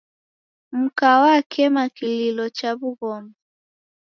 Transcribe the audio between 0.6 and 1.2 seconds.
Mka